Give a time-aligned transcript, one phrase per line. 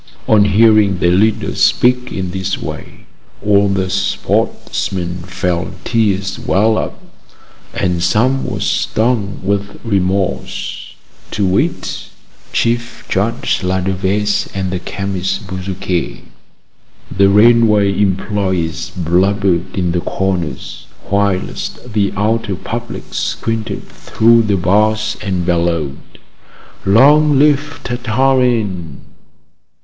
[0.27, 3.05] On hearing their leader speak in this way,
[3.45, 6.99] all the sportsmen felt tears well up,
[7.75, 10.95] and some were stung with remorse,
[11.29, 12.07] to wit,
[12.51, 16.21] Chief Judge Ladevese and the chemist Bezuquet.
[17.15, 25.15] The railway employees blubbered in the corners, whilst the outer public squinted through the bars
[25.21, 25.99] and bellowed:
[26.87, 29.01] "Long live Tartarin!"